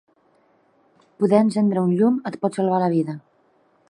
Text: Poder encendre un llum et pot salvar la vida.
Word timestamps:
Poder 1.19 1.41
encendre 1.47 1.85
un 1.89 1.93
llum 2.01 2.19
et 2.31 2.37
pot 2.45 2.59
salvar 2.61 2.83
la 2.85 2.91
vida. 2.97 3.19